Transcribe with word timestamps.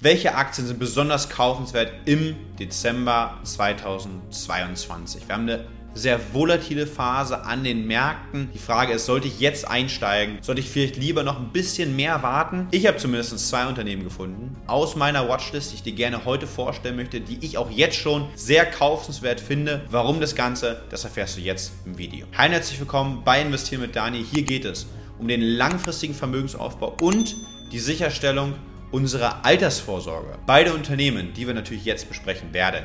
Welche 0.00 0.36
Aktien 0.36 0.64
sind 0.64 0.78
besonders 0.78 1.28
kaufenswert 1.28 1.92
im 2.04 2.36
Dezember 2.56 3.40
2022? 3.42 5.26
Wir 5.26 5.34
haben 5.34 5.42
eine 5.42 5.66
sehr 5.92 6.20
volatile 6.32 6.86
Phase 6.86 7.44
an 7.44 7.64
den 7.64 7.84
Märkten. 7.84 8.48
Die 8.54 8.60
Frage 8.60 8.92
ist, 8.92 9.06
sollte 9.06 9.26
ich 9.26 9.40
jetzt 9.40 9.66
einsteigen? 9.66 10.38
Sollte 10.40 10.60
ich 10.60 10.70
vielleicht 10.70 10.98
lieber 10.98 11.24
noch 11.24 11.40
ein 11.40 11.50
bisschen 11.50 11.96
mehr 11.96 12.22
warten? 12.22 12.68
Ich 12.70 12.86
habe 12.86 12.98
zumindest 12.98 13.36
zwei 13.48 13.66
Unternehmen 13.66 14.04
gefunden 14.04 14.54
aus 14.68 14.94
meiner 14.94 15.28
Watchlist, 15.28 15.72
die 15.72 15.74
ich 15.74 15.82
dir 15.82 15.94
gerne 15.94 16.24
heute 16.24 16.46
vorstellen 16.46 16.94
möchte, 16.94 17.20
die 17.20 17.44
ich 17.44 17.58
auch 17.58 17.68
jetzt 17.72 17.96
schon 17.96 18.28
sehr 18.36 18.66
kaufenswert 18.66 19.40
finde. 19.40 19.84
Warum 19.90 20.20
das 20.20 20.36
Ganze, 20.36 20.80
das 20.90 21.02
erfährst 21.02 21.38
du 21.38 21.40
jetzt 21.40 21.72
im 21.84 21.98
Video. 21.98 22.28
Hi 22.36 22.48
herzlich 22.48 22.78
willkommen 22.78 23.22
bei 23.24 23.42
Investieren 23.42 23.80
mit 23.80 23.96
Dani. 23.96 24.24
Hier 24.32 24.44
geht 24.44 24.64
es 24.64 24.86
um 25.18 25.26
den 25.26 25.40
langfristigen 25.40 26.14
Vermögensaufbau 26.14 26.94
und 27.00 27.34
die 27.72 27.80
Sicherstellung 27.80 28.54
unsere 28.90 29.44
Altersvorsorge. 29.44 30.38
Beide 30.46 30.72
Unternehmen, 30.72 31.32
die 31.34 31.46
wir 31.46 31.54
natürlich 31.54 31.84
jetzt 31.84 32.08
besprechen 32.08 32.52
werden, 32.52 32.84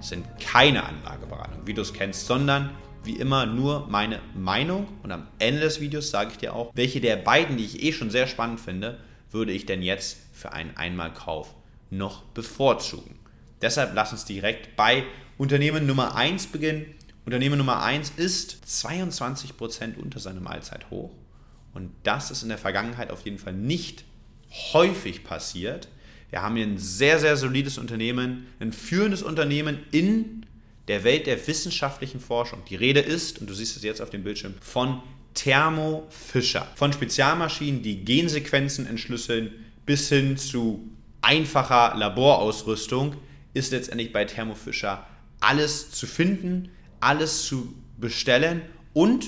sind 0.00 0.26
keine 0.38 0.84
Anlageberatung, 0.84 1.66
wie 1.66 1.74
du 1.74 1.82
es 1.82 1.92
kennst, 1.92 2.26
sondern 2.26 2.70
wie 3.04 3.16
immer 3.16 3.46
nur 3.46 3.86
meine 3.88 4.20
Meinung. 4.34 4.86
Und 5.02 5.12
am 5.12 5.28
Ende 5.38 5.60
des 5.60 5.80
Videos 5.80 6.10
sage 6.10 6.32
ich 6.32 6.38
dir 6.38 6.54
auch, 6.54 6.72
welche 6.74 7.00
der 7.00 7.16
beiden, 7.16 7.56
die 7.56 7.64
ich 7.64 7.82
eh 7.82 7.92
schon 7.92 8.10
sehr 8.10 8.26
spannend 8.26 8.60
finde, 8.60 8.98
würde 9.30 9.52
ich 9.52 9.66
denn 9.66 9.82
jetzt 9.82 10.18
für 10.32 10.52
einen 10.52 10.76
Einmalkauf 10.76 11.54
noch 11.90 12.22
bevorzugen. 12.22 13.18
Deshalb 13.60 13.92
lass 13.94 14.12
uns 14.12 14.24
direkt 14.24 14.76
bei 14.76 15.04
Unternehmen 15.38 15.86
Nummer 15.86 16.16
1 16.16 16.48
beginnen. 16.48 16.94
Unternehmen 17.24 17.58
Nummer 17.58 17.82
1 17.82 18.10
ist 18.16 18.64
22% 18.66 19.96
unter 19.96 20.18
seinem 20.18 20.46
Allzeithoch. 20.46 21.10
Und 21.72 21.92
das 22.02 22.30
ist 22.30 22.42
in 22.42 22.48
der 22.48 22.58
Vergangenheit 22.58 23.10
auf 23.10 23.24
jeden 23.24 23.38
Fall 23.38 23.52
nicht 23.52 24.04
häufig 24.72 25.24
passiert. 25.24 25.88
Wir 26.30 26.42
haben 26.42 26.56
hier 26.56 26.66
ein 26.66 26.78
sehr, 26.78 27.18
sehr 27.18 27.36
solides 27.36 27.78
Unternehmen, 27.78 28.46
ein 28.60 28.72
führendes 28.72 29.22
Unternehmen 29.22 29.80
in 29.90 30.46
der 30.88 31.04
Welt 31.04 31.26
der 31.26 31.46
wissenschaftlichen 31.46 32.20
Forschung. 32.20 32.60
Die 32.68 32.76
Rede 32.76 33.00
ist, 33.00 33.40
und 33.40 33.48
du 33.48 33.54
siehst 33.54 33.76
es 33.76 33.82
jetzt 33.82 34.00
auf 34.00 34.10
dem 34.10 34.24
Bildschirm, 34.24 34.54
von 34.60 35.02
Thermo 35.34 36.06
Fischer. 36.10 36.66
Von 36.74 36.92
Spezialmaschinen, 36.92 37.82
die 37.82 38.04
Gensequenzen 38.04 38.86
entschlüsseln, 38.86 39.52
bis 39.86 40.08
hin 40.08 40.36
zu 40.36 40.88
einfacher 41.22 41.96
Laborausrüstung 41.96 43.16
ist 43.54 43.72
letztendlich 43.72 44.12
bei 44.12 44.24
Thermo 44.24 44.54
Fischer 44.54 45.06
alles 45.40 45.90
zu 45.90 46.06
finden, 46.06 46.70
alles 47.00 47.44
zu 47.44 47.74
bestellen 47.98 48.62
und 48.92 49.26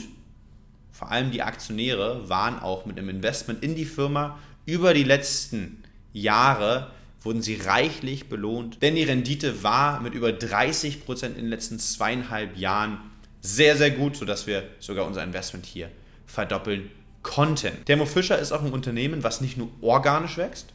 vor 0.90 1.10
allem 1.10 1.32
die 1.32 1.42
Aktionäre 1.42 2.28
waren 2.28 2.58
auch 2.58 2.86
mit 2.86 2.98
einem 2.98 3.08
Investment 3.08 3.62
in 3.64 3.74
die 3.74 3.84
Firma 3.84 4.38
über 4.66 4.94
die 4.94 5.04
letzten 5.04 5.82
Jahre 6.12 6.90
wurden 7.22 7.42
sie 7.42 7.56
reichlich 7.56 8.28
belohnt, 8.28 8.82
denn 8.82 8.94
die 8.94 9.02
Rendite 9.02 9.62
war 9.62 10.00
mit 10.00 10.14
über 10.14 10.32
30 10.32 11.04
Prozent 11.04 11.36
in 11.36 11.44
den 11.44 11.50
letzten 11.50 11.78
zweieinhalb 11.78 12.56
Jahren 12.56 12.98
sehr, 13.40 13.76
sehr 13.76 13.90
gut, 13.90 14.16
sodass 14.16 14.46
wir 14.46 14.64
sogar 14.78 15.06
unser 15.06 15.22
Investment 15.22 15.66
hier 15.66 15.90
verdoppeln 16.26 16.90
konnten. 17.22 17.84
Thermo 17.84 18.06
Fischer 18.06 18.38
ist 18.38 18.52
auch 18.52 18.62
ein 18.62 18.72
Unternehmen, 18.72 19.22
was 19.22 19.40
nicht 19.40 19.56
nur 19.56 19.68
organisch 19.80 20.36
wächst, 20.36 20.72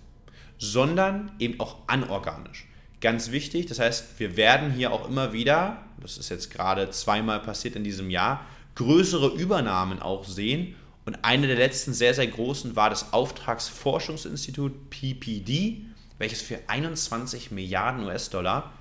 sondern 0.58 1.32
eben 1.40 1.60
auch 1.60 1.78
anorganisch. 1.88 2.68
Ganz 3.02 3.32
wichtig, 3.32 3.68
das 3.68 3.80
heißt, 3.80 4.20
wir 4.20 4.36
werden 4.36 4.72
hier 4.72 4.92
auch 4.92 5.08
immer 5.08 5.32
wieder, 5.32 5.86
das 6.02 6.18
ist 6.18 6.30
jetzt 6.30 6.52
gerade 6.52 6.90
zweimal 6.90 7.40
passiert 7.40 7.76
in 7.76 7.84
diesem 7.84 8.10
Jahr, 8.10 8.46
größere 8.76 9.30
Übernahmen 9.30 10.02
auch 10.02 10.26
sehen 10.26 10.76
und 11.10 11.26
eine 11.26 11.48
der 11.48 11.56
letzten 11.56 11.92
sehr, 11.92 12.14
sehr 12.14 12.28
großen 12.28 12.76
war 12.76 12.92
das 12.92 13.14
Auftragsforschungsinstitut 13.14 14.92
PPD, 14.92 15.82
welches 16.20 16.44
für 16.44 16.60
21 16.68 17.50
Milliarden 17.50 18.06
US-Dollar 18.06 18.72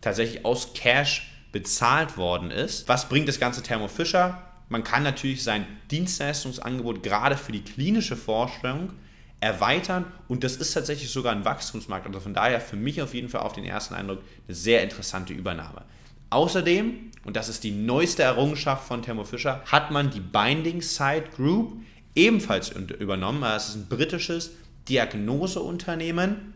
tatsächlich 0.00 0.44
aus 0.44 0.72
Cash 0.74 1.30
bezahlt 1.52 2.16
worden 2.16 2.50
ist. 2.50 2.88
Was 2.88 3.08
bringt 3.08 3.28
das 3.28 3.38
ganze 3.38 3.62
Thermo 3.62 3.86
Fisher? 3.86 4.42
Man 4.68 4.82
kann 4.82 5.04
natürlich 5.04 5.44
sein 5.44 5.64
Dienstleistungsangebot 5.92 7.04
gerade 7.04 7.36
für 7.36 7.52
die 7.52 7.62
klinische 7.62 8.16
Forschung 8.16 8.90
erweitern 9.38 10.06
und 10.26 10.42
das 10.42 10.56
ist 10.56 10.72
tatsächlich 10.72 11.10
sogar 11.10 11.30
ein 11.30 11.44
Wachstumsmarkt. 11.44 12.04
Also 12.08 12.18
von 12.18 12.34
daher 12.34 12.60
für 12.60 12.74
mich 12.74 13.00
auf 13.00 13.14
jeden 13.14 13.28
Fall 13.28 13.42
auf 13.42 13.52
den 13.52 13.64
ersten 13.64 13.94
Eindruck 13.94 14.22
eine 14.48 14.56
sehr 14.56 14.82
interessante 14.82 15.32
Übernahme. 15.32 15.84
Außerdem, 16.30 17.12
und 17.24 17.36
das 17.36 17.48
ist 17.48 17.64
die 17.64 17.70
neueste 17.70 18.22
Errungenschaft 18.22 18.86
von 18.86 19.02
Thermo 19.02 19.24
Fisher, 19.24 19.62
hat 19.66 19.90
man 19.90 20.10
die 20.10 20.20
Binding 20.20 20.82
Site 20.82 21.30
Group 21.36 21.76
ebenfalls 22.14 22.70
übernommen. 22.70 23.42
Es 23.44 23.68
ist 23.68 23.76
ein 23.76 23.88
britisches 23.88 24.52
Diagnoseunternehmen 24.88 26.54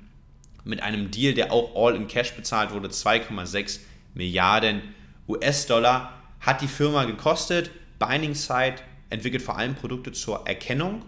mit 0.65 0.83
einem 0.83 1.11
Deal, 1.11 1.35
der 1.35 1.53
auch 1.53 1.75
all 1.75 1.95
in 1.95 2.07
Cash 2.07 2.35
bezahlt 2.35 2.73
wurde, 2.73 2.89
2,6 2.89 3.81
Milliarden 4.15 4.83
US-Dollar 5.29 6.15
hat 6.41 6.61
die 6.61 6.69
Firma 6.69 7.05
gekostet. 7.05 7.71
Binding 7.99 8.35
Site 8.35 8.77
entwickelt 9.11 9.43
vor 9.43 9.57
allem 9.57 9.75
Produkte 9.75 10.13
zur 10.13 10.47
Erkennung 10.47 11.03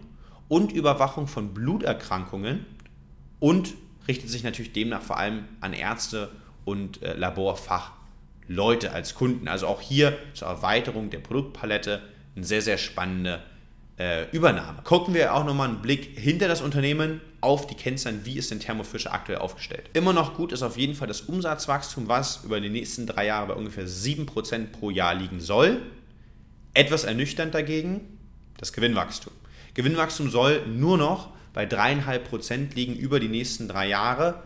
und 0.49 0.73
Überwachung 0.73 1.27
von 1.27 1.55
Bluterkrankungen 1.55 2.67
und 3.41 3.75
richtet 4.07 4.31
sich 4.31 4.45
natürlich 4.45 4.73
demnach 4.73 5.03
vor 5.03 5.19
allem 5.19 5.45
an 5.61 5.73
Ärzte 5.73 6.31
und 6.65 7.03
äh, 7.03 7.15
Laborfach 7.15 7.93
Leute 8.49 8.93
als 8.93 9.15
Kunden. 9.15 9.49
Also 9.49 9.67
auch 9.67 9.81
hier 9.81 10.17
zur 10.35 10.49
Erweiterung 10.49 11.11
der 11.11 11.19
Produktpalette 11.19 12.03
eine 12.35 12.45
sehr, 12.45 12.63
sehr 12.63 12.79
spannende 12.79 13.43
äh, 13.99 14.31
Übernahme. 14.31 14.83
Gucken 14.85 15.15
wir 15.15 15.35
auch 15.35 15.45
nochmal 15.45 15.69
einen 15.69 15.83
Blick 15.83 16.19
hinter 16.19 16.49
das 16.49 16.61
Unternehmen 16.61 17.21
auf 17.41 17.67
die 17.67 17.75
Kennzahlen, 17.75 18.21
wie 18.25 18.39
ist 18.39 18.51
denn 18.51 18.61
Thermo 18.61 18.85
Fisher 18.85 19.13
aktuell 19.13 19.39
aufgestellt. 19.39 19.91
Immer 19.93 20.13
noch 20.13 20.35
gut 20.35 20.53
ist 20.53 20.63
auf 20.63 20.79
jeden 20.79 20.95
Fall 20.95 21.09
das 21.09 21.23
Umsatzwachstum, 21.23 22.09
was 22.09 22.45
über 22.45 22.61
die 22.61 22.71
nächsten 22.71 23.07
drei 23.07 23.27
Jahre 23.27 23.49
bei 23.49 23.55
ungefähr 23.55 23.87
7% 23.87 24.67
pro 24.67 24.91
Jahr 24.91 25.15
liegen 25.15 25.41
soll. 25.41 25.83
Etwas 26.75 27.05
ernüchternd 27.05 27.55
dagegen 27.55 28.19
das 28.59 28.73
Gewinnwachstum. 28.73 29.33
Gewinnwachstum 29.75 30.31
soll 30.31 30.67
nur 30.67 30.97
noch 30.97 31.31
bei 31.53 31.65
3,5% 31.65 32.75
liegen 32.75 32.95
über 32.95 33.21
die 33.21 33.29
nächsten 33.29 33.69
drei 33.69 33.89
Jahre, 33.89 34.43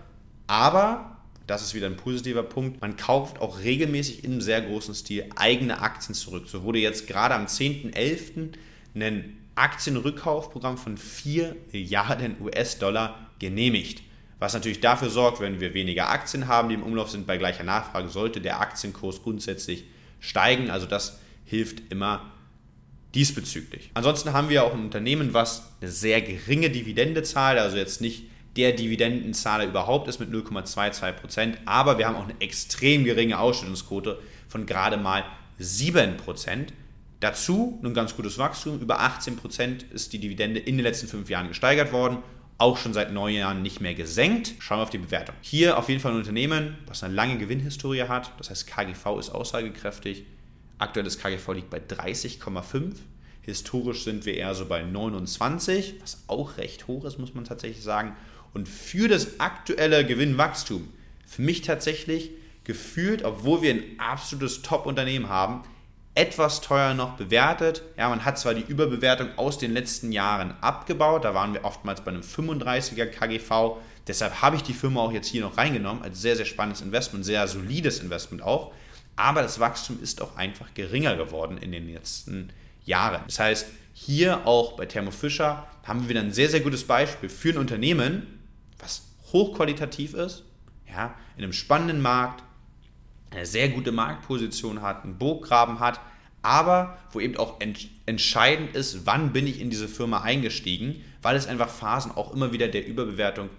aber 0.47 1.16
das 1.47 1.63
ist 1.63 1.75
wieder 1.75 1.87
ein 1.87 1.97
positiver 1.97 2.43
Punkt. 2.43 2.81
Man 2.81 2.97
kauft 2.97 3.41
auch 3.41 3.61
regelmäßig 3.61 4.25
in 4.25 4.33
einem 4.33 4.41
sehr 4.41 4.61
großen 4.63 4.95
Stil 4.95 5.27
eigene 5.37 5.81
Aktien 5.81 6.15
zurück. 6.15 6.45
So 6.49 6.65
wurde 6.65 6.79
jetzt 6.79 7.07
gerade 7.07 7.35
am 7.35 7.47
10.11. 7.47 8.53
ein 8.95 9.37
Aktienrückkaufprogramm 9.55 10.77
von 10.77 10.99
4 10.99 11.57
Milliarden 11.73 12.37
US-Dollar 12.41 13.31
genehmigt. 13.39 14.03
Was 14.39 14.53
natürlich 14.55 14.81
dafür 14.81 15.09
sorgt, 15.09 15.41
wenn 15.41 15.61
wir 15.61 15.73
weniger 15.73 16.11
Aktien 16.11 16.47
haben, 16.47 16.69
die 16.69 16.75
im 16.75 16.83
Umlauf 16.83 17.11
sind, 17.11 17.27
bei 17.27 17.39
gleicher 17.39 17.65
Nachfrage 17.65 18.09
sollte 18.09 18.41
der 18.41 18.61
Aktienkurs 18.61 19.23
grundsätzlich 19.23 19.85
steigen. 20.21 20.69
Also 20.71 20.87
das 20.87 21.21
hilft 21.45 21.91
immer 21.91 22.33
diesbezüglich. 23.15 23.91
Ansonsten 23.95 24.35
haben 24.35 24.51
wir 24.51 24.65
auch 24.65 24.75
ein 24.75 24.81
Unternehmen, 24.81 25.33
was 25.33 25.73
eine 25.81 25.91
sehr 25.91 26.21
geringe 26.21 26.69
Dividende 26.69 27.23
zahlt, 27.23 27.59
also 27.59 27.79
jetzt 27.79 28.03
nicht 28.03 28.25
der 28.57 28.73
Dividendenzahler 28.73 29.67
überhaupt 29.67 30.09
ist 30.09 30.19
mit 30.19 30.31
0,22%, 30.31 31.55
aber 31.67 31.99
wir 31.99 32.07
haben 32.07 32.17
auch 32.17 32.25
eine 32.25 32.41
extrem 32.41 33.05
geringe 33.05 33.39
Ausschüttungsquote 33.39 34.19
von 34.49 34.67
gerade 34.67 34.97
mal 34.97 35.25
7%. 35.61 36.69
Dazu 37.21 37.81
ein 37.83 37.95
ganz 37.95 38.17
gutes 38.17 38.39
Wachstum, 38.39 38.81
über 38.81 39.01
18% 39.01 39.91
ist 39.93 40.13
die 40.13 40.19
Dividende 40.19 40.61
in 40.61 40.77
den 40.77 40.85
letzten 40.85 41.09
fünf 41.09 41.31
Jahren 41.31 41.49
gesteigert 41.49 41.93
worden, 41.93 42.19
auch 42.59 42.79
schon 42.79 42.95
seit 42.95 43.13
neun 43.13 43.35
Jahren 43.35 43.63
nicht 43.63 43.81
mehr 43.81 43.95
gesenkt. 43.95 44.55
Schauen 44.59 44.79
wir 44.79 44.85
auf 44.85 44.91
die 44.91 44.99
Bewertung. 44.99 45.35
Hier 45.43 45.79
auf 45.79 45.89
jeden 45.89 46.01
Fall 46.01 46.13
ein 46.13 46.19
Unternehmen, 46.19 46.79
was 46.87 47.03
eine 47.03 47.15
lange 47.15 47.37
Gewinnhistorie 47.37 48.03
hat, 48.03 48.33
das 48.39 48.51
heißt 48.51 48.67
KGV 48.67 49.19
ist 49.19 49.31
aussagekräftig. 49.31 50.25
Aktuelles 50.79 51.19
KGV 51.19 51.53
liegt 51.53 51.71
bei 51.71 51.79
30,5. 51.79 52.97
Historisch 53.43 54.05
sind 54.05 54.27
wir 54.27 54.35
eher 54.35 54.55
so 54.55 54.67
bei 54.67 54.83
29, 54.83 55.97
was 56.03 56.25
auch 56.27 56.57
recht 56.59 56.87
hoch 56.87 57.05
ist, 57.05 57.19
muss 57.19 57.35
man 57.35 57.45
tatsächlich 57.45 57.83
sagen 57.83 58.17
und 58.57 58.71
für 58.71 59.07
das 59.07 59.39
aktuelle 59.39 60.07
Gewinnwachstum 60.07 60.89
für 61.27 61.43
mich 61.43 61.61
tatsächlich 61.61 62.31
gefühlt, 62.65 63.23
obwohl 63.23 63.61
wir 63.61 63.75
ein 63.75 63.83
absolutes 63.99 64.63
Top-Unternehmen 64.63 65.29
haben, 65.29 65.63
etwas 66.15 66.63
teuer 66.63 66.95
noch 66.95 67.19
bewertet. 67.19 67.83
Ja, 67.99 68.09
man 68.09 68.25
hat 68.25 68.39
zwar 68.39 68.55
die 68.55 68.63
Überbewertung 68.63 69.29
aus 69.37 69.59
den 69.59 69.75
letzten 69.75 70.11
Jahren 70.11 70.55
abgebaut, 70.63 71.27
da 71.27 71.35
waren 71.35 71.53
wir 71.53 71.67
oftmals 71.67 72.01
bei 72.01 72.11
einem 72.11 72.23
35er 72.23 73.05
KGV. 73.05 73.77
Deshalb 74.07 74.41
habe 74.41 74.57
ich 74.57 74.63
die 74.63 74.73
Firma 74.73 75.03
auch 75.03 75.13
jetzt 75.13 75.29
hier 75.29 75.43
noch 75.43 75.59
reingenommen 75.59 76.03
als 76.03 76.23
sehr, 76.23 76.37
sehr 76.37 76.47
spannendes 76.47 76.81
Investment, 76.81 77.27
sehr 77.27 77.47
solides 77.49 78.01
Investment 78.01 78.41
auch. 78.41 78.73
Aber 79.17 79.43
das 79.43 79.61
Wachstum 79.61 80.03
ist 80.03 80.23
auch 80.23 80.35
einfach 80.37 80.73
geringer 80.73 81.15
geworden 81.17 81.59
in 81.59 81.73
den 81.73 81.93
letzten 81.93 82.49
Jahren. 82.87 83.21
Das 83.27 83.39
heißt, 83.39 83.67
hier 83.93 84.47
auch 84.47 84.79
bei 84.79 84.87
Thermo 84.87 85.11
Fisher 85.11 85.67
haben 85.85 86.03
wir 86.03 86.09
wieder 86.09 86.21
ein 86.21 86.33
sehr, 86.33 86.49
sehr 86.49 86.61
gutes 86.61 86.85
Beispiel 86.85 87.29
für 87.29 87.51
ein 87.51 87.59
Unternehmen, 87.59 88.36
was 88.79 89.03
hochqualitativ 89.33 90.15
ist, 90.15 90.45
ja, 90.89 91.15
in 91.37 91.45
einem 91.45 91.53
spannenden 91.53 92.01
Markt, 92.01 92.43
eine 93.31 93.47
sehr 93.47 93.69
gute 93.69 93.93
Marktposition 93.93 94.83
hat, 94.83 95.05
einen 95.05 95.19
Burggraben 95.19 95.81
hat, 95.81 96.01
aber 96.43 96.99
wo 97.11 97.21
eben 97.21 97.37
auch 97.37 97.61
ent 97.61 97.89
entscheidend 98.07 98.77
ist, 98.77 99.05
wann 99.05 99.33
bin 99.33 99.49
ich 99.49 99.61
in 99.61 99.69
diese 99.69 99.89
Firma 99.89 100.21
eingestiegen, 100.23 101.03
weil 101.21 101.35
es 101.35 101.49
einfach 101.49 101.69
Phasen 101.69 102.13
auch 102.13 102.33
immer 102.33 102.53
wieder 102.53 102.69
der 102.69 102.87
Überbewertung 102.87 103.51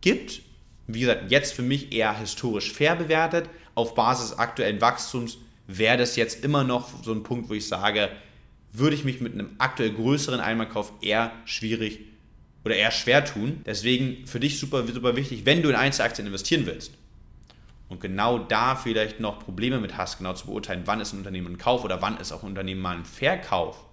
gibt 0.00 0.42
Wie 0.88 1.00
gesagt, 1.00 1.30
jetzt 1.30 1.54
für 1.54 1.62
mich 1.62 1.92
eher 1.92 2.12
historisch 2.18 2.72
fair 2.72 2.96
bewertet. 2.96 3.48
Auf 3.76 3.94
Basis 3.94 4.32
aktuellen 4.32 4.80
Wachstums 4.80 5.38
wäre 5.68 5.96
das 5.96 6.16
jetzt 6.16 6.44
immer 6.44 6.64
noch 6.64 7.04
so 7.04 7.12
ein 7.12 7.22
Punkt, 7.22 7.48
wo 7.48 7.54
ich 7.54 7.68
sage, 7.68 8.10
würde 8.72 8.96
ich 8.96 9.04
mich 9.04 9.20
mit 9.20 9.34
einem 9.34 9.50
aktuell 9.58 9.92
größeren 9.92 10.40
Einmalkauf 10.40 10.92
eher 11.00 11.30
schwierig 11.44 12.00
oder 12.64 12.76
eher 12.76 12.90
schwer 12.90 13.24
tun. 13.24 13.62
Deswegen 13.66 14.26
für 14.26 14.40
dich 14.40 14.58
super, 14.58 14.86
super 14.86 15.16
wichtig, 15.16 15.44
wenn 15.44 15.62
du 15.62 15.68
in 15.68 15.74
Einzelaktien 15.74 16.26
investieren 16.26 16.66
willst 16.66 16.92
und 17.88 18.00
genau 18.00 18.38
da 18.38 18.76
vielleicht 18.76 19.20
noch 19.20 19.40
Probleme 19.40 19.78
mit 19.78 19.96
hast, 19.96 20.18
genau 20.18 20.32
zu 20.32 20.46
beurteilen, 20.46 20.82
wann 20.86 21.00
ist 21.00 21.12
ein 21.12 21.18
Unternehmen 21.18 21.54
ein 21.54 21.58
Kauf 21.58 21.84
oder 21.84 22.00
wann 22.02 22.18
ist 22.18 22.32
auch 22.32 22.42
ein 22.42 22.48
Unternehmen 22.48 22.80
mal 22.80 22.96
ein 22.96 23.04
Verkauf, 23.04 23.84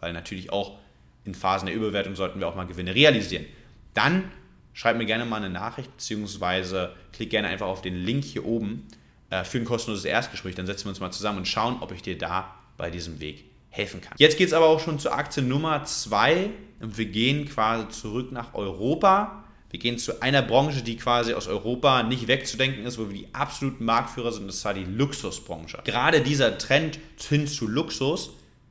weil 0.00 0.12
natürlich 0.12 0.52
auch 0.52 0.78
in 1.24 1.34
Phasen 1.34 1.66
der 1.66 1.74
Überwertung 1.74 2.16
sollten 2.16 2.40
wir 2.40 2.48
auch 2.48 2.56
mal 2.56 2.66
Gewinne 2.66 2.94
realisieren, 2.94 3.46
dann 3.94 4.30
schreib 4.72 4.96
mir 4.96 5.06
gerne 5.06 5.24
mal 5.24 5.36
eine 5.36 5.50
Nachricht, 5.50 5.90
beziehungsweise 5.96 6.94
klick 7.12 7.30
gerne 7.30 7.48
einfach 7.48 7.66
auf 7.66 7.80
den 7.80 7.94
Link 7.94 8.24
hier 8.24 8.44
oben 8.44 8.86
äh, 9.30 9.44
für 9.44 9.58
ein 9.58 9.64
kostenloses 9.64 10.04
Erstgespräch. 10.04 10.54
Dann 10.54 10.66
setzen 10.66 10.86
wir 10.86 10.90
uns 10.90 11.00
mal 11.00 11.12
zusammen 11.12 11.38
und 11.38 11.48
schauen, 11.48 11.78
ob 11.80 11.92
ich 11.92 12.02
dir 12.02 12.18
da 12.18 12.54
bei 12.76 12.90
diesem 12.90 13.20
Weg 13.20 13.44
helfen 13.74 14.00
kann. 14.00 14.14
Jetzt 14.18 14.38
geht 14.38 14.46
es 14.46 14.52
aber 14.52 14.66
auch 14.66 14.78
schon 14.78 15.00
zur 15.00 15.14
Aktie 15.14 15.42
Nummer 15.42 15.84
2 15.84 16.50
und 16.80 16.96
wir 16.96 17.06
gehen 17.06 17.48
quasi 17.48 17.88
zurück 17.88 18.30
nach 18.30 18.54
Europa. 18.54 19.44
Wir 19.70 19.80
gehen 19.80 19.98
zu 19.98 20.22
einer 20.22 20.42
Branche, 20.42 20.82
die 20.82 20.96
quasi 20.96 21.34
aus 21.34 21.48
Europa 21.48 22.04
nicht 22.04 22.28
wegzudenken 22.28 22.86
ist, 22.86 22.98
wo 22.98 23.08
wir 23.08 23.14
die 23.14 23.34
absoluten 23.34 23.84
Marktführer 23.84 24.30
sind, 24.30 24.46
das 24.46 24.64
war 24.64 24.74
die 24.74 24.84
Luxusbranche. 24.84 25.80
Gerade 25.84 26.20
dieser 26.20 26.56
Trend 26.56 27.00
hin 27.18 27.48
zu 27.48 27.66
Luxus, 27.66 28.30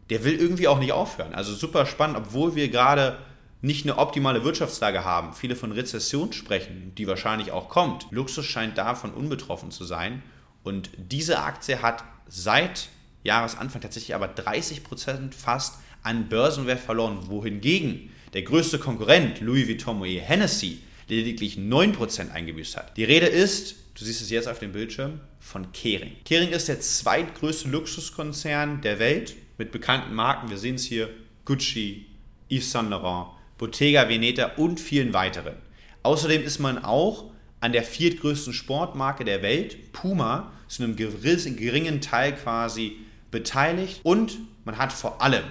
der 0.09 0.23
will 0.23 0.35
irgendwie 0.35 0.69
auch 0.69 0.79
nicht 0.79 0.93
aufhören. 0.93 1.33
Also 1.33 1.53
super 1.53 1.85
spannend, 1.85 2.15
obwohl 2.15 2.55
wir 2.55 2.69
gerade 2.69 3.17
nicht 3.61 3.85
eine 3.85 3.97
optimale 3.97 4.45
Wirtschaftslage 4.45 5.03
haben, 5.03 5.33
viele 5.33 5.57
von 5.57 5.73
Rezession 5.73 6.31
sprechen, 6.31 6.93
die 6.97 7.07
wahrscheinlich 7.07 7.51
auch 7.51 7.67
kommt. 7.67 8.07
Luxus 8.11 8.45
scheint 8.45 8.77
davon 8.77 9.11
unbetroffen 9.11 9.71
zu 9.71 9.83
sein 9.83 10.23
und 10.63 10.91
diese 10.97 11.39
Aktie 11.39 11.81
hat 11.81 12.05
seit 12.27 12.87
Jahresanfang 13.23 13.81
tatsächlich 13.81 14.15
aber 14.15 14.33
30% 14.33 15.33
fast 15.33 15.79
an 16.03 16.27
Börsenwert 16.29 16.79
verloren, 16.79 17.19
wohingegen 17.27 18.11
der 18.33 18.43
größte 18.43 18.79
Konkurrent 18.79 19.41
Louis 19.41 19.67
Vuitton 19.67 19.97
Moet 19.97 20.21
Hennessy 20.21 20.79
lediglich 21.07 21.57
9% 21.57 22.31
eingebüßt 22.31 22.77
hat. 22.77 22.97
Die 22.97 23.03
Rede 23.03 23.27
ist, 23.27 23.75
du 23.95 24.05
siehst 24.05 24.21
es 24.21 24.29
jetzt 24.29 24.47
auf 24.47 24.59
dem 24.59 24.71
Bildschirm, 24.71 25.19
von 25.39 25.71
Kering. 25.71 26.13
Kering 26.25 26.49
ist 26.49 26.67
der 26.67 26.79
zweitgrößte 26.79 27.69
Luxuskonzern 27.69 28.81
der 28.81 28.99
Welt 28.99 29.35
mit 29.57 29.71
bekannten 29.71 30.13
Marken. 30.13 30.49
Wir 30.49 30.57
sehen 30.57 30.75
es 30.75 30.85
hier: 30.85 31.09
Gucci, 31.45 32.07
Yves 32.49 32.71
Saint 32.71 32.89
Laurent, 32.89 33.27
Bottega 33.57 34.09
Veneta 34.09 34.53
und 34.57 34.79
vielen 34.79 35.13
weiteren. 35.13 35.55
Außerdem 36.01 36.43
ist 36.43 36.59
man 36.59 36.83
auch 36.83 37.31
an 37.59 37.71
der 37.71 37.83
viertgrößten 37.83 38.53
Sportmarke 38.53 39.23
der 39.23 39.41
Welt, 39.41 39.93
Puma, 39.93 40.51
zu 40.67 40.83
einem 40.83 40.95
geringen 40.95 42.01
Teil 42.01 42.33
quasi 42.33 42.97
beteiligt 43.33 43.99
und 44.03 44.37
man 44.63 44.77
hat 44.77 44.93
vor 44.93 45.21
allem 45.21 45.43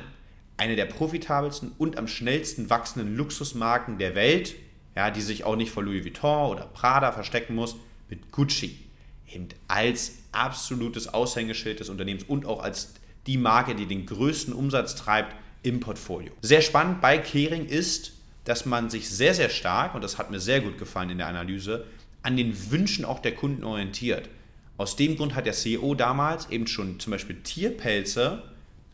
eine 0.56 0.76
der 0.76 0.87
profitabelsten 0.87 1.73
und 1.76 1.99
am 1.99 2.08
schnellsten 2.08 2.70
wachsenden 2.70 3.14
Luxusmarken 3.17 3.99
der 3.99 4.14
Welt, 4.14 4.55
ja, 4.96 5.11
die 5.11 5.20
sich 5.20 5.44
auch 5.44 5.56
nicht 5.56 5.70
vor 5.70 5.82
Louis 5.82 6.05
Vuitton 6.05 6.50
oder 6.50 6.64
Prada 6.67 7.12
verstecken 7.12 7.55
muss, 7.55 7.76
mit 8.08 8.31
Gucci. 8.31 8.79
Eben 9.31 9.49
als 9.69 10.19
absolutes 10.31 11.12
Aushängeschild 11.12 11.81
des 11.81 11.88
Unternehmens 11.88 12.25
und 12.25 12.46
auch 12.46 12.62
als 12.62 12.94
die 13.26 13.37
Marke, 13.37 13.75
die 13.75 13.87
den 13.87 14.06
größten 14.06 14.55
Umsatz 14.55 14.94
treibt 14.94 15.35
im 15.62 15.81
Portfolio. 15.81 16.32
Sehr 16.43 16.62
spannend 16.62 17.00
bei 17.00 17.19
Kering 17.19 17.67
ist, 17.67 18.12
dass 18.44 18.67
man 18.67 18.90
sich 18.90 19.08
sehr, 19.08 19.35
sehr 19.35 19.49
stark, 19.49 19.94
und 19.94 20.02
das 20.02 20.19
hat 20.19 20.31
mir 20.31 20.40
sehr 20.40 20.61
gut 20.61 20.78
gefallen 20.78 21.11
in 21.11 21.19
der 21.19 21.28
Analyse, 21.28 21.87
an 22.23 22.37
den 22.37 22.70
Wünschen 22.70 23.05
auch 23.05 23.20
der 23.20 23.35
Kunden 23.35 23.64
orientiert. 23.64 24.28
Aus 24.82 24.96
dem 24.96 25.17
Grund 25.17 25.34
hat 25.37 25.46
der 25.46 25.52
CEO 25.52 25.94
damals 25.94 26.50
eben 26.50 26.67
schon 26.67 26.99
zum 26.99 27.12
Beispiel 27.12 27.40
Tierpelze 27.40 28.43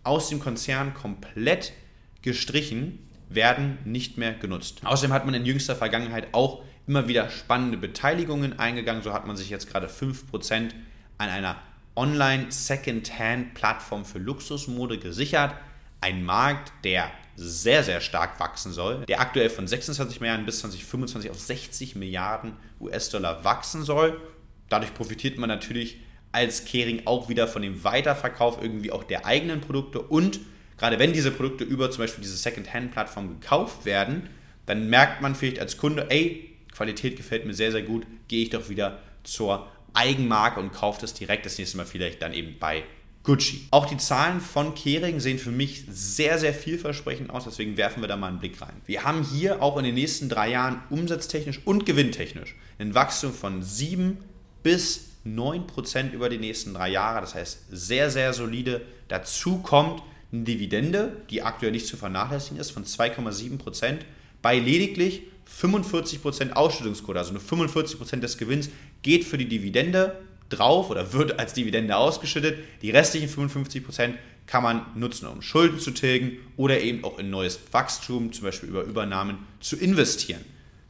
aus 0.05 0.29
dem 0.29 0.38
Konzern 0.38 0.93
komplett 0.93 1.73
gestrichen, 2.20 2.99
werden 3.31 3.79
nicht 3.87 4.19
mehr 4.19 4.35
genutzt. 4.35 4.82
Außerdem 4.85 5.14
hat 5.14 5.25
man 5.25 5.32
in 5.32 5.46
jüngster 5.46 5.75
Vergangenheit 5.75 6.29
auch 6.32 6.62
immer 6.87 7.08
wieder 7.08 7.31
spannende 7.31 7.79
Beteiligungen 7.79 8.58
eingegangen. 8.58 9.02
So 9.02 9.14
hat 9.14 9.26
man 9.26 9.38
sich 9.38 9.49
jetzt 9.49 9.70
gerade 9.70 9.87
5% 9.87 10.73
an 11.17 11.29
einer 11.31 11.56
Online-Second-Hand-Plattform 11.96 14.05
für 14.05 14.19
Luxusmode 14.19 14.99
gesichert. 14.99 15.55
Ein 16.02 16.23
Markt, 16.23 16.70
der 16.84 17.11
sehr, 17.34 17.82
sehr 17.82 18.02
stark 18.02 18.38
wachsen 18.41 18.75
soll, 18.75 19.06
der 19.06 19.23
aktuell 19.23 19.49
von 19.49 19.67
26 19.67 20.20
Milliarden 20.20 20.44
bis 20.44 20.58
2025 20.58 21.31
auf 21.31 21.41
60 21.41 21.96
Milliarden 21.96 22.52
US-Dollar 22.79 23.43
wachsen 23.43 23.84
soll. 23.84 24.20
Dadurch 24.69 24.94
profitiert 24.94 25.38
man 25.38 25.49
natürlich 25.49 25.99
als 26.32 26.65
Kering 26.65 27.03
auch 27.06 27.29
wieder 27.29 27.49
von 27.49 27.62
dem 27.62 27.85
Weiterverkauf 27.85 28.62
irgendwie 28.62 28.93
auch 28.93 29.05
der 29.05 29.26
eigenen 29.26 29.61
Produkte 29.61 30.00
und 30.00 30.41
gerade 30.76 30.99
wenn 30.99 31.12
diese 31.12 31.31
Produkte 31.31 31.65
über 31.65 31.91
zum 31.91 32.05
Beispiel 32.05 32.23
diese 32.23 32.37
Second-Hand-Plattform 32.37 33.41
gekauft 33.41 33.85
werden, 33.85 34.29
dann 34.67 34.88
merkt 34.91 35.23
man 35.23 35.35
vielleicht 35.35 35.59
als 35.59 35.79
Kunde, 35.79 36.11
ey, 36.11 36.55
Qualität 36.73 37.17
gefällt 37.17 37.47
mir 37.47 37.55
sehr, 37.55 37.73
sehr 37.73 37.82
gut, 37.82 38.06
gehe 38.29 38.43
ich 38.43 38.50
doch 38.50 38.69
wieder 38.69 39.00
zur 39.25 39.67
Eigenmarke 39.94 40.61
und 40.61 40.73
kaufe 40.73 41.00
das 41.00 41.15
direkt 41.15 41.47
das 41.47 41.59
nächste 41.59 41.76
Mal 41.76 41.87
vielleicht 41.87 42.23
dann 42.23 42.32
eben 42.35 42.56
bei 42.61 42.85
Gucci. 43.25 43.67
Auch 43.70 43.87
die 43.87 43.97
Zahlen 43.97 44.41
von 44.41 44.75
Kering 44.75 45.20
sehen 45.20 45.38
für 45.38 45.50
mich 45.50 45.85
sehr, 45.91 46.38
sehr 46.38 46.55
vielversprechend 46.55 47.31
aus, 47.31 47.44
deswegen 47.44 47.76
werfen 47.76 48.03
wir 48.03 48.09
da 48.09 48.17
mal 48.17 48.29
einen 48.29 48.38
Blick 48.38 48.61
rein. 48.62 48.81
Wir 48.87 49.05
haben 49.05 49.25
hier 49.25 49.61
auch 49.62 49.76
in 49.76 49.85
den 49.85 49.94
nächsten 49.94 50.29
drei 50.29 50.50
Jahren 50.50 50.82
umsatztechnisch 50.91 51.61
und 51.65 51.85
gewinntechnisch 51.85 52.55
ein 52.79 52.94
Wachstum 52.94 53.32
von 53.32 53.62
7 53.62 54.19
bis 54.62 55.08
9% 55.26 56.12
über 56.12 56.28
die 56.28 56.38
nächsten 56.38 56.75
drei 56.75 56.90
Jahre. 56.90 57.20
Das 57.20 57.34
heißt, 57.34 57.58
sehr, 57.70 58.10
sehr 58.10 58.32
solide. 58.32 58.82
Dazu 59.08 59.58
kommt 59.58 60.02
eine 60.32 60.44
Dividende, 60.44 61.16
die 61.31 61.43
aktuell 61.43 61.72
nicht 61.72 61.87
zu 61.87 61.96
vernachlässigen 61.96 62.58
ist, 62.58 62.70
von 62.70 62.84
2,7% 62.84 63.99
bei 64.43 64.58
lediglich 64.58 65.22
45% 65.60 66.52
Ausschüttungsquote. 66.52 67.19
Also 67.19 67.32
nur 67.32 67.43
45% 67.43 68.20
des 68.20 68.38
Gewinns 68.38 68.70
geht 69.02 69.25
für 69.25 69.38
die 69.38 69.49
Dividende 69.49 70.20
drauf 70.50 70.90
oder 70.90 71.12
wird 71.12 71.38
als 71.38 71.55
Dividende 71.55 71.96
ausgeschüttet. 71.96 72.58
Die 72.82 72.90
restlichen 72.90 73.28
55% 73.28 74.14
kann 74.46 74.62
man 74.62 74.87
nutzen, 74.94 75.26
um 75.26 75.43
Schulden 75.43 75.78
zu 75.78 75.90
tilgen 75.90 76.38
oder 76.56 76.81
eben 76.81 77.05
auch 77.05 77.19
in 77.19 77.31
neues 77.31 77.58
Wachstum, 77.70 78.32
zum 78.32 78.44
Beispiel 78.44 78.69
über 78.69 78.82
Übernahmen, 78.82 79.38
zu 79.60 79.76
investieren. 79.76 80.44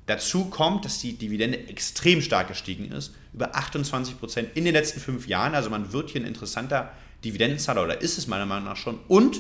Dazu 0.09 0.47
kommt, 0.47 0.87
dass 0.87 1.01
die 1.01 1.19
Dividende 1.19 1.69
extrem 1.69 2.23
stark 2.23 2.49
gestiegen 2.49 2.91
ist, 2.93 3.15
über 3.35 3.55
28 3.55 4.19
Prozent 4.19 4.49
in 4.55 4.65
den 4.65 4.73
letzten 4.73 5.01
fünf 5.01 5.29
Jahren. 5.29 5.55
Also 5.55 5.69
man 5.69 5.93
wird 5.93 6.09
hier 6.09 6.23
ein 6.23 6.27
interessanter 6.27 6.95
Dividendenzahler 7.27 7.85
oder 7.85 8.01
ist 8.01 8.17
es 8.17 8.27
meiner 8.27 8.47
Meinung 8.47 8.65
nach 8.65 8.79
schon. 8.79 8.99
Und, 9.07 9.37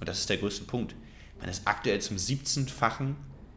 und 0.00 0.08
das 0.08 0.20
ist 0.20 0.30
der 0.30 0.38
größte 0.38 0.64
Punkt, 0.64 0.94
man 1.40 1.50
ist 1.50 1.68
aktuell 1.68 2.00
zum 2.00 2.16
17-fachen 2.16 3.16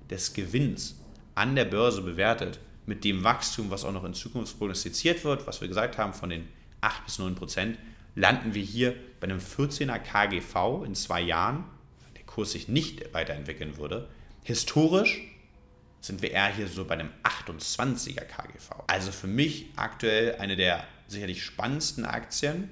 des 0.10 0.34
Gewinns 0.34 0.98
an 1.36 1.56
der 1.56 1.64
Börse 1.64 2.02
bewertet 2.02 2.60
mit 2.86 3.06
dem 3.06 3.24
Wachstum, 3.24 3.72
was 3.72 3.86
auch 3.86 3.94
noch 3.94 4.04
in 4.04 4.14
Zukunft 4.14 4.58
prognostiziert 4.58 5.24
wird, 5.24 5.48
was 5.48 5.62
wir 5.62 5.70
gesagt 5.70 5.98
haben, 5.98 6.14
von 6.14 6.30
den 6.30 6.50
8 6.82 7.06
bis 7.06 7.18
9 7.18 7.34
Prozent, 7.34 7.78
landen 8.16 8.54
wir 8.54 8.64
hier 8.64 8.94
bei 9.22 9.28
einem 9.28 9.40
14er 9.40 10.00
KGV 10.00 10.86
in 10.86 10.96
zwei 10.96 11.22
Jahren, 11.22 11.64
wenn 12.04 12.14
der 12.16 12.24
Kurs 12.24 12.52
sich 12.52 12.68
nicht 12.68 13.14
weiterentwickeln 13.14 13.78
würde. 13.78 14.10
Historisch 14.44 15.31
sind 16.02 16.22
wir 16.22 16.32
eher 16.32 16.54
hier 16.54 16.68
so 16.68 16.84
bei 16.84 16.96
einem 16.96 17.10
28er 17.24 18.26
KGV. 18.26 18.72
Also 18.88 19.12
für 19.12 19.28
mich 19.28 19.68
aktuell 19.76 20.36
eine 20.36 20.56
der 20.56 20.84
sicherlich 21.08 21.44
spannendsten 21.44 22.06
Aktien, 22.06 22.70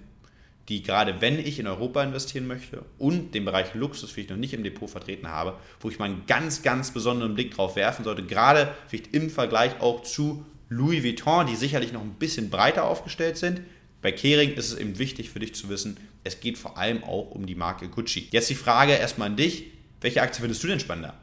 die 0.67 0.83
gerade 0.83 1.21
wenn 1.21 1.39
ich 1.39 1.59
in 1.59 1.67
Europa 1.67 2.03
investieren 2.03 2.47
möchte 2.47 2.85
und 2.97 3.33
den 3.33 3.45
Bereich 3.45 3.73
Luxus 3.73 4.11
vielleicht 4.11 4.29
noch 4.31 4.37
nicht 4.37 4.53
im 4.53 4.63
Depot 4.63 4.89
vertreten 4.89 5.27
habe, 5.27 5.57
wo 5.79 5.89
ich 5.89 5.99
mal 5.99 6.05
einen 6.05 6.25
ganz, 6.27 6.61
ganz 6.61 6.91
besonderen 6.91 7.35
Blick 7.35 7.53
drauf 7.55 7.75
werfen 7.75 8.03
sollte, 8.03 8.23
gerade 8.23 8.73
vielleicht 8.87 9.13
im 9.13 9.29
Vergleich 9.29 9.79
auch 9.79 10.03
zu 10.03 10.45
Louis 10.69 11.03
Vuitton, 11.03 11.47
die 11.47 11.55
sicherlich 11.55 11.91
noch 11.91 12.01
ein 12.01 12.13
bisschen 12.13 12.49
breiter 12.49 12.85
aufgestellt 12.85 13.37
sind. 13.37 13.61
Bei 14.01 14.11
Kering 14.11 14.53
ist 14.53 14.71
es 14.71 14.77
eben 14.77 14.99
wichtig 14.99 15.31
für 15.31 15.39
dich 15.39 15.55
zu 15.55 15.69
wissen, 15.69 15.97
es 16.23 16.39
geht 16.39 16.57
vor 16.57 16.77
allem 16.77 17.03
auch 17.03 17.31
um 17.31 17.45
die 17.45 17.55
Marke 17.55 17.89
Gucci. 17.89 18.27
Jetzt 18.31 18.49
die 18.49 18.55
Frage 18.55 18.93
erstmal 18.93 19.29
an 19.29 19.35
dich, 19.35 19.71
welche 20.01 20.21
Aktie 20.21 20.41
findest 20.41 20.63
du 20.63 20.67
denn 20.67 20.79
spannender? 20.79 21.15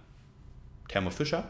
Thermo 0.88 1.10
Fisher 1.10 1.48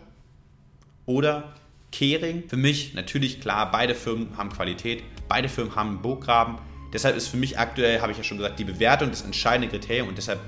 oder 1.06 1.54
Kering. 1.92 2.44
Für 2.48 2.56
mich 2.56 2.94
natürlich 2.94 3.40
klar, 3.40 3.70
beide 3.70 3.94
Firmen 3.94 4.36
haben 4.36 4.50
Qualität, 4.50 5.02
beide 5.28 5.48
Firmen 5.48 5.75
haben 5.75 5.90
einen 5.90 6.02
Burggraben. 6.02 6.58
Deshalb 6.92 7.16
ist 7.16 7.28
für 7.28 7.36
mich 7.36 7.58
aktuell, 7.58 8.00
habe 8.00 8.12
ich 8.12 8.18
ja 8.18 8.25
schon 8.25 8.38
gesagt, 8.38 8.58
die 8.58 8.64
Bewertung 8.64 9.10
das 9.10 9.22
entscheidende 9.22 9.68
Kriterium 9.68 10.08
und 10.08 10.18
deshalb 10.18 10.40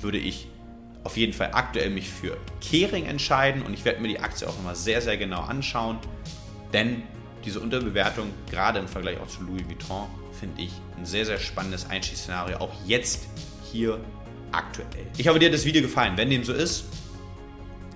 würde 0.00 0.18
ich 0.18 0.48
auf 1.04 1.16
jeden 1.16 1.32
Fall 1.32 1.50
aktuell 1.52 1.90
mich 1.90 2.08
für 2.08 2.36
Kering 2.60 3.04
entscheiden 3.04 3.62
und 3.62 3.74
ich 3.74 3.84
werde 3.84 4.00
mir 4.00 4.08
die 4.08 4.20
Aktie 4.20 4.48
auch 4.48 4.56
nochmal 4.56 4.74
sehr, 4.74 5.02
sehr 5.02 5.16
genau 5.16 5.42
anschauen, 5.42 5.98
denn 6.72 7.02
diese 7.44 7.60
Unterbewertung, 7.60 8.30
gerade 8.50 8.78
im 8.78 8.88
Vergleich 8.88 9.20
auch 9.20 9.28
zu 9.28 9.42
Louis 9.42 9.64
Vuitton, 9.66 10.08
finde 10.38 10.62
ich 10.62 10.72
ein 10.96 11.04
sehr, 11.04 11.26
sehr 11.26 11.38
spannendes 11.38 11.88
Einstiegsszenario, 11.88 12.56
auch 12.56 12.72
jetzt 12.86 13.28
hier 13.70 14.00
aktuell. 14.50 15.06
Ich 15.18 15.28
hoffe, 15.28 15.38
dir 15.38 15.46
hat 15.46 15.54
das 15.54 15.66
Video 15.66 15.82
gefallen. 15.82 16.16
Wenn 16.16 16.30
dem 16.30 16.44
so 16.44 16.52
ist, 16.52 16.86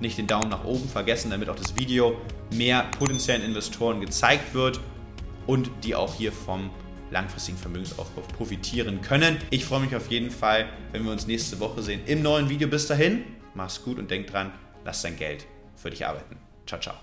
nicht 0.01 0.19
den 0.19 0.27
Daumen 0.27 0.49
nach 0.49 0.65
oben 0.65 0.89
vergessen, 0.89 1.31
damit 1.31 1.49
auch 1.49 1.57
das 1.57 1.77
Video 1.77 2.17
mehr 2.55 2.85
potenziellen 2.99 3.43
Investoren 3.43 4.01
gezeigt 4.01 4.55
wird 4.55 4.81
und 5.47 5.71
die 5.85 5.95
auch 5.95 6.15
hier 6.15 6.33
vom 6.33 6.71
langfristigen 7.11 7.59
Vermögensaufbau 7.59 8.23
profitieren 8.37 9.01
können. 9.01 9.39
Ich 9.51 9.65
freue 9.65 9.81
mich 9.81 9.97
auf 9.97 10.11
jeden 10.11 10.31
Fall, 10.31 10.67
wenn 10.93 11.05
wir 11.05 11.13
uns 11.13 11.27
nächste 11.27 11.59
Woche 11.61 11.83
sehen 11.83 12.03
im 12.07 12.23
neuen 12.23 12.49
Video. 12.49 12.69
Bis 12.69 12.87
dahin, 12.87 13.25
mach's 13.55 13.83
gut 13.83 13.99
und 13.99 14.11
denk 14.11 14.27
dran, 14.27 14.53
lass 14.85 15.03
dein 15.03 15.17
Geld 15.17 15.47
für 15.75 15.91
dich 15.91 16.07
arbeiten. 16.07 16.37
Ciao, 16.67 16.81
ciao. 16.81 16.99